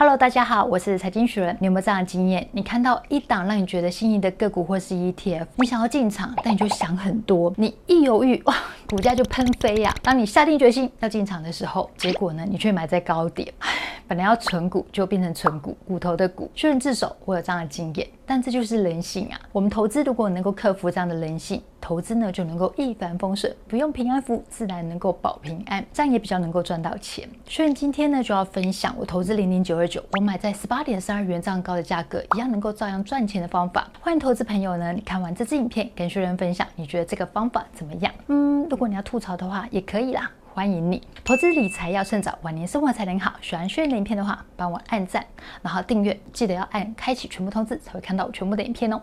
[0.00, 1.54] Hello，大家好，我是财经学人。
[1.60, 2.48] 你有没有这样的经验？
[2.52, 8.54] 你看到一档让你觉得心仪的个股或是 ETF，你想要进场，但你就想很多，你一犹豫，哇，
[8.88, 10.00] 股价就喷飞呀、啊。
[10.02, 13.52] 当你下定决心要进场的时候，结果呢，你却买在高点。
[13.58, 13.68] 唉，
[14.08, 16.50] 本来要存股，就变成存股，骨头的股。
[16.54, 19.40] 确认自首，我有这样的经验，但这就是人性啊。
[19.50, 27.28] 我们投资如果能够克服这样的人性，投资呢就能够一帆风顺，不用平安符，自然能够保平安，这样也比较能够赚到钱。
[27.48, 33.90] 所以今天呢就要分享我投资零零九二九，我买在十八点三二元这样高的价格，一样能够照样赚钱的方法。
[34.00, 38.14] 欢迎投资朋友呢，你看完这支影片跟学人分享，你觉得这个方法怎么样？
[38.28, 41.00] 嗯，如果你要吐槽的话也可以啦，欢迎你。
[41.24, 43.32] 投资理财要趁早，晚年生活才能好。
[43.40, 45.24] 喜欢学人影片的话，帮我按赞，
[45.62, 49.00] 然后订阅，记得要按开启全部通知，才会看到我全部的影片哦。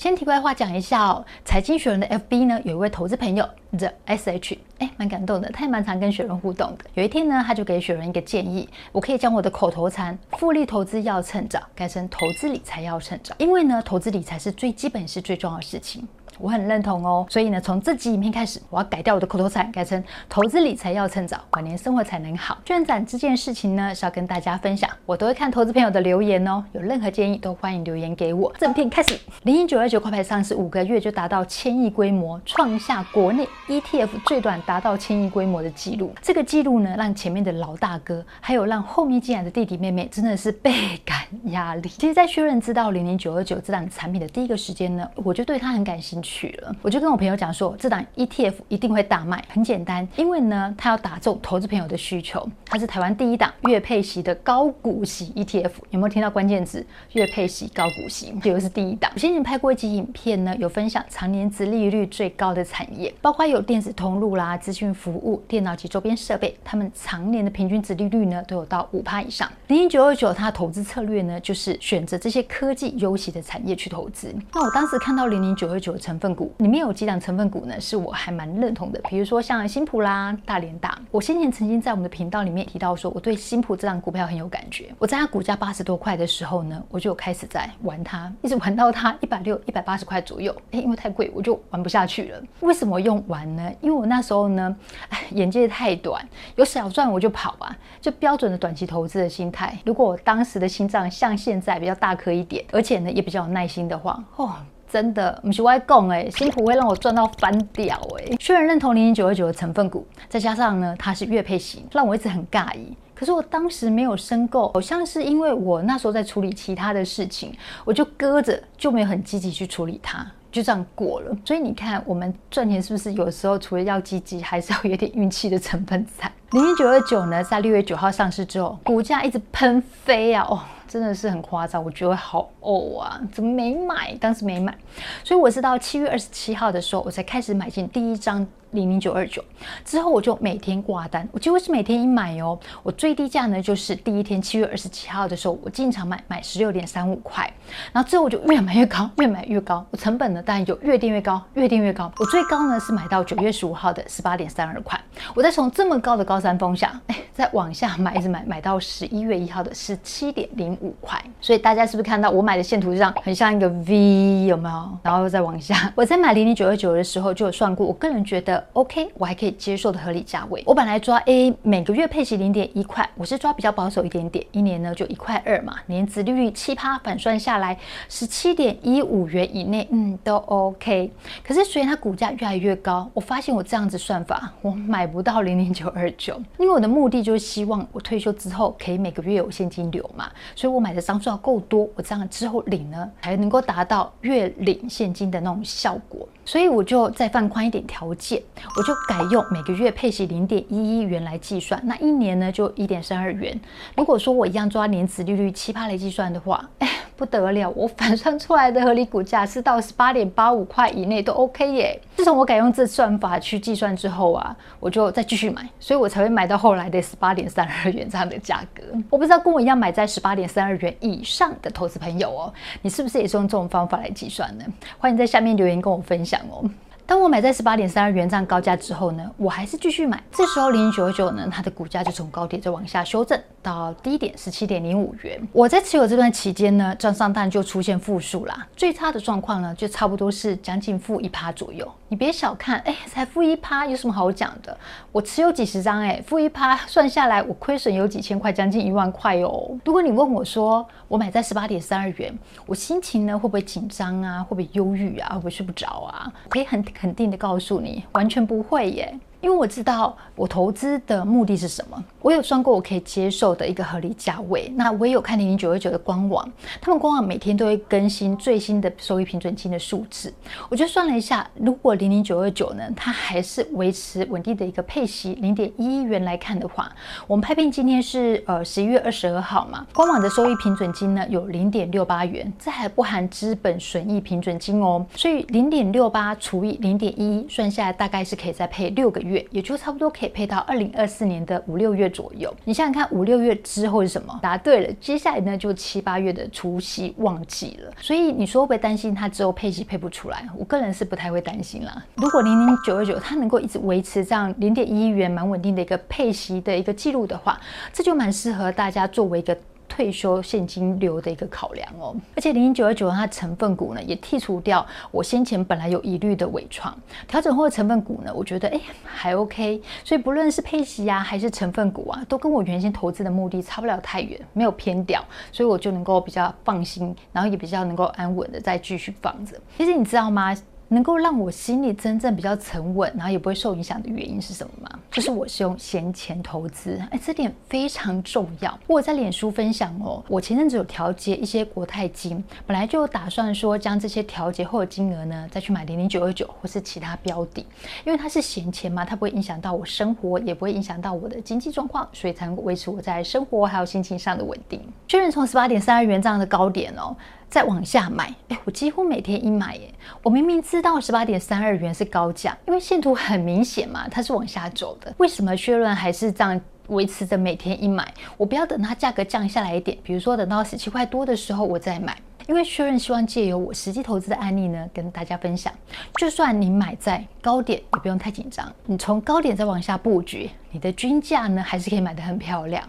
[0.00, 6.84] 先题外话讲一下哦，财经学人的 FB 呢，有一位投资朋友 The SH，哎，蛮感动的，他也蛮常跟学人互动的。
[6.94, 16.08] 有一天呢，他就给学人一个建议，我可以将我的口头禅“复利投资要趁早”改成“投资理财要趁早”，因为呢，投资理财是最基本、是最重要的事情。
[16.38, 22.58] 我很认同哦，所以呢，从这集影片开始，我要改掉我的口头禅，改成投资理财要趁早，晚年生活才能好。
[22.64, 28.52] 渲染这件事情呢，是要跟大家分享，我都会看投资朋友的留言哦，有任何建议都欢迎留言给我。
[28.58, 36.14] 正片开始，零零九二九挂牌上市五个月就达到千亿规模，创下国内 ETF 最短达到千亿规模的记录。
[36.20, 40.72] 这个记录呢，让前面的老大哥，还有让后面进来的弟弟妹妹，真的是倍
[41.04, 41.11] 感
[41.44, 41.88] 压力。
[41.88, 46.48] 其实，在确认知道零零九二九这档产品的第一个时间呢，我就对它很感兴趣。
[46.62, 49.42] 了，我就跟我朋友讲说，这档 ETF 一定会大卖。
[49.48, 52.46] 很简单，因为呢，它要打中投资朋友的需求。
[52.66, 55.70] 它是台湾第一档月配息的高股息 ETF。
[55.90, 56.84] 有没有听到关键字？
[57.12, 59.10] 月配息高股息，这又是第一档。
[59.14, 69.50] 我先前拍过一集影片呢，有分享常年殖利率最高的产业，包括有电子通路啦、资讯服务、电脑及周边设备，他们常年的平均殖利率呢都有到五趴以上。
[69.68, 74.34] 零零九二九，它的投资策略呢就是选择这些科技优息的产业去投资。
[74.52, 80.98] 那我当时看到零零九二九的成分股里面有几档成分股呢，是我还蛮认同的，比如说像新普啦、大连大。
[81.10, 84.92] 我先前曾经在我们的频道里面提到说，我对新普这档股票很有感觉。
[84.98, 90.54] 我在它股价八十多块的时候呢，我就开始在玩它，一直玩到它一百六、一百八十块左右。
[90.70, 92.42] 哎，因为太贵，我就玩不下去了。
[92.60, 93.70] 为什么用玩呢？
[93.80, 94.76] 因为我那时候呢，
[95.08, 96.26] 哎，眼界太短，
[96.56, 99.78] 有小赚我就跑啊，就标准的短期投资的心态。
[99.84, 104.52] 如果我当时的心脏像现在比较大颗一点，而且呢也比较有耐心的话，哦。
[104.90, 108.36] 真的不是外供哎，辛苦会让我赚到翻掉哎。
[108.38, 112.94] 虽然认同零零九二九的成分股，再加上呢它是月配型，让我一直很尬异。
[113.14, 117.54] 可是我当时没有申购，好像是因为我那时候在处理其他的事情，
[117.86, 121.34] 我就搁着，就没有很积极去处理它，就这样过了。
[121.42, 126.30] 所以你看，我们赚钱是不是有时候除了要积极，还是要有点运气的成分在？
[126.50, 130.60] 零零九二九呢，在六月九号上市之后，股价一直喷飞啊，哦。
[130.92, 133.18] 真的是很夸张，我觉得好呕啊！
[133.32, 134.14] 怎么没买？
[134.16, 134.76] 当时没买，
[135.24, 138.46] 所以我是到七月二十七号的时候，我才开始买进第一张。
[138.72, 139.44] 零零九二九
[139.84, 142.58] 之后，我就每天挂单，我几乎是每天一买哦。
[142.82, 147.52] 我最低价呢，就是第一天七月二十七号的时候，我进场买买十六点三五块，
[147.92, 149.84] 然后之后我就越买越高，越买越高。
[149.90, 152.10] 我成本呢，当然就越垫越高，越垫越高。
[152.16, 154.98] 我最高呢是买到九月十五号的十八点三二块。
[155.34, 161.18] 我再从这么高的高山峰下，哎，再往下买，一直买，买到十一月一号的十七点零五块。
[161.40, 164.98] 所以大家是不是看到我买的线图上很像一个 V 有没有？
[165.02, 168.62] 然后再往下， 我在买零零九二九的时候就有算过，我个人觉得。
[168.74, 170.62] OK，我还可以接受的合理价位。
[170.66, 177.76] 我本来抓 A 每个月配息零点一块，我是抓比较保守一点点，一年呢就一块二嘛，年殖利率七趴，反算下来
[178.08, 181.10] 十七点一五元以内，嗯，都 OK。
[181.44, 196.26] 可是随着它股价越来越高，我发现我这样子算法，我买不到零零九二九，因为我的目的就是希望我退休之后可以每个月有现金流嘛，所以我买的张数要够多，我这样之后领呢才能够达到月领现金的那种效果。
[196.44, 198.42] 所以我就再放宽一点条件，
[198.76, 203.60] 我就改用每个月配息零点一一元来计算，那一年呢就一点三二元。
[203.96, 206.88] 如果说我一样抓年殖利率七八来计算的话，哎。
[207.22, 212.00] 不得了，我反算出来的合理股价是到十八点八五块以内都 OK 耶。
[212.16, 218.82] 自从我改用这算法去计算之后啊，我就再继续买，所以我才会买到后来的十八点三二元这样的价格。
[219.08, 224.64] 我不知道跟我一样买在十八点三二元以上的投资朋友哦，你是不是也是用这种方法来计算呢？
[224.98, 226.68] 欢迎在下面留言跟我分享哦。
[227.12, 230.18] 当我买在十八点三二元这样高价之后呢，我还是继续买。
[230.30, 235.38] 这时候零零九九呢，它的股价就从高点再往下修正到低点十七点零五元。
[235.52, 238.66] 我在持有这段期间呢，账上当然就出现负数啦。
[238.74, 241.86] 最差的状况呢，就差不多是将近负一趴左右。
[242.08, 244.74] 你别小看，哎，才负一趴，有什么好讲的？
[245.12, 249.78] 我持有几十张，哎，负一趴算下来，我亏损有几千块，将近一万块哦。
[249.84, 254.42] 如果你问我说，我买在十八点三二元，我心情呢会不会紧张啊？
[254.42, 255.34] 会不会忧郁啊？
[255.34, 256.32] 会不会睡不着啊？
[256.48, 259.12] 可以很肯定的告诉你，完全不会耶。
[259.42, 264.72] 因为我知道我投资的目的是什么，我有算过我可以接受的一个合理价位。
[264.76, 266.48] 那我也有看零零九二九的官网，
[266.80, 270.32] 他们官网每天都会更新最新的收益平准金的数字。
[270.68, 276.88] 我就算了一下，如果零零九二九呢，它还是维持稳定的一个配息零点一元来看的话，
[277.26, 285.04] 我们拍片今天是呃十一月二十二号嘛，官网的收益平准金呢有零点六八元，这还不含资本损益平准金哦。
[285.16, 289.31] 所以零点六八除以零点一，算下来大概是可以再配六个月。
[289.32, 292.54] 月，也就差不多可以配到二零二四年的五六月左右。
[292.64, 294.38] 你想想看，五六月之后是什么？
[294.42, 297.90] 答对了，接下来呢就七八月的除夕旺季了。
[298.00, 300.46] 所以你说会不会担心它之后配息配不出来？
[300.56, 302.04] 我个人是不太会担心啦。
[302.14, 307.58] 如果零零九二九它能够一直维持这样零点一元蛮稳定的一个配息的一个记录的话，
[307.92, 309.56] 这就蛮适合大家作为一个。
[309.92, 329.60] 退休现金流的一个考量哦，而且零零九二九它成分股呢也剔除掉我先前本来有疑虑的纬创调整后的成分股呢，我觉得哎还 OK，所以不论是配息啊还是成分股啊，都跟我原先投资的目的差不了太远，没有偏掉，所以我就能够比较放心，然后也比较能够安稳的再继续放着。
[329.76, 330.56] 其实你知道吗？
[330.92, 334.98] 能够让我心里真正比较沉稳，然后也不会受影响的原因是什么吗？
[335.10, 338.78] 就是我是用闲钱投资，哎，这点非常重要。
[338.86, 347.64] 我在脸书分享哦，我前阵子有调节一些国泰金，本来就打算说将这些调节后的金额呢，再去买零零九二九或是其他标的，
[348.04, 354.78] 因为它是闲钱嘛，它不会影响到我生活，也不会影响到我的经济状况，所以才能维持我在生活还有心情上的稳定。
[355.08, 357.16] 确认从十八点三二元这样的高点哦。
[357.52, 359.92] 再往下买，哎，我几乎每天一买，耶。
[360.22, 365.12] 我明明知道十八点三二元是高价，因为线图很明显嘛，它是往下走的。
[365.18, 368.10] 为什么薛润还是这样维持着每天一买？
[368.38, 372.16] 我不要等它价格降下来一点，比如说等到十七块多的时候我再买。
[372.46, 375.72] 因为薛润希望借由我实际投资的案例呢，跟大家分享，
[376.16, 378.72] 就算你买在高点，也不用太紧张。
[378.86, 382.82] 你从高点再往下布局，你的均价呢，还是可以买得很漂亮。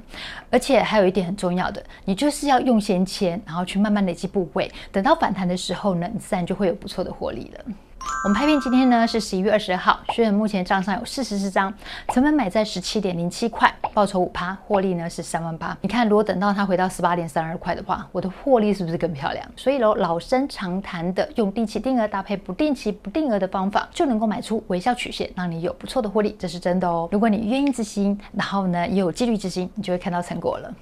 [0.50, 7.66] 而且还有一点很重要的，你就是要用闲钱，然后去慢慢累积部位，等到反弹的时候呢，你自然就会有不错的获利了。
[8.24, 11.74] 我们拍片今天呢是十一月二十号，虽然目前账上有四十四张，
[12.14, 15.78] 成本买在十七点零七块，报酬五趴，获利呢是三万八。
[15.82, 19.46] 你看，如果等到它回到十八点三二块的话，我的获利是不是更漂亮？
[19.58, 27.10] 所以喽，老生常谈的用定期定额搭配不定期不定额的方法，就能够买出微笑曲线，让你有不错的获利，这是真的哦。
[27.12, 30.74] 如果你愿意执行，然后呢也有纪律执行，你就会看到成果了。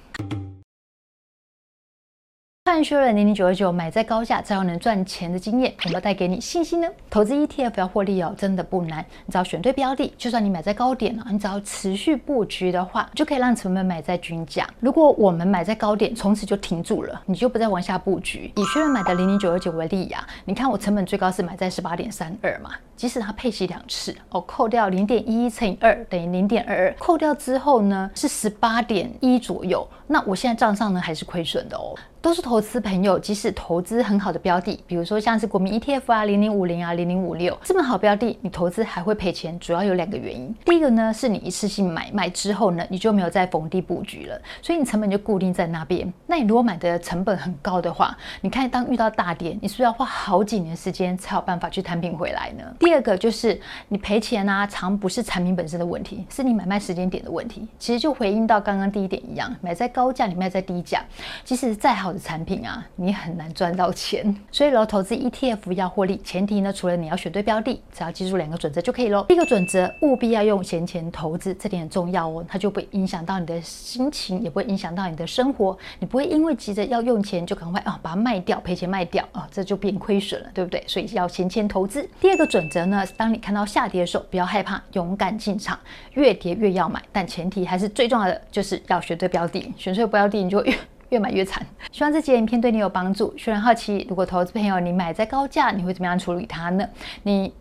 [2.72, 6.88] 看薛润零零九二九买在高价，才要能赚钱的经验，有没有带给你信心呢？
[7.10, 9.04] 投资 ETF 要获利哦，真的不难。
[9.26, 14.66] 你只要选对标的，就算你买在高点了，你只要持续布局的话，就可以让成本买在均价。
[14.80, 18.50] 如果我们买在高点，从此就停住了，你就不再往下布局。
[18.56, 22.70] 以薛润买的零零九二九为例呀，你看我成本最高是买在十八点三二嘛，
[23.02, 31.98] 即使它配息两次哦，扣掉零点一一乘以二等于零点二二，扣掉之后呢是十八点一左右，那我现在账上呢还是亏损的哦。
[32.20, 40.54] 都是投资朋友，即使投资很好的标的，比如说像是国民 ETF 啊、零零五零啊、零零五六这么好标的，你投资还会赔钱，主要有两个原因。
[40.64, 46.12] 第一个呢，是你一次性买卖之后呢，你就没有再逢低布局了，所以你成本就固定在那边。
[46.28, 52.62] 那你如果买的成本很高的话，你看当遇到大跌，你是不是要花好几年时间才有办法去摊平回来呢？
[52.78, 53.58] 第第二个就是
[53.88, 57.66] 你赔钱啊，常不是产品本身的问题，是你买卖时间点的问题。
[57.78, 61.02] 其实就回应到刚刚第一点一样，买在高价，你卖在低价，
[61.42, 64.36] 即使再好的产品啊，你很难赚到钱。
[64.52, 69.24] 所以呢，投资 ETF 要获利，前提呢，除了你要选对标的，只要记住两个准则就可以喽。
[69.26, 75.74] 第一个准则，务必要用闲钱投资，这点很重要哦，它就不会影响到你的心情，也不会影响到你的生活。
[75.98, 80.84] 你不会因为急着要用钱，就赶快啊把它卖掉，赔钱卖掉啊，这就变亏损了，对不对？
[80.86, 82.06] 所以要闲钱投资。
[82.20, 85.78] 第二个准则那，当你看到下跌的时候，不要害怕，勇敢进场，
[86.14, 90.74] 越跌越要买，但前提还是最重要的，就是要选对标的，选错标的你就越。
[91.10, 91.62] 越买越惨，
[91.92, 93.34] 希望这期影片对你有帮助。
[93.36, 96.88] 虽然好奇，如果投资朋友你买在高价，你会怎么样处理它呢？
[97.24, 97.52] 你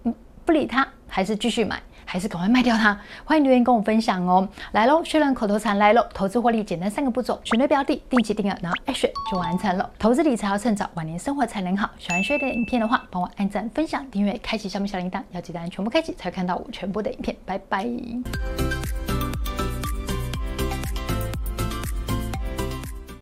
[0.46, 1.78] 不理它，还是继续买？
[2.12, 3.00] 还是赶快卖掉它？
[3.24, 4.46] 欢迎留言跟我分享哦。
[4.74, 9.89] 来喽，学人口头禅来喽，投资获利简单三个步骤：选对标的，定期定额，然后爱选就完成了。
[9.98, 11.89] 投资理财要趁早，晚年生活才能好。
[11.98, 17.34] 喜欢薛的影片的话，帮我按赞、分享、订阅、开启下面小铃铛，要记得按全部开启，才会看到我全部的影片。
[17.46, 17.88] 拜拜。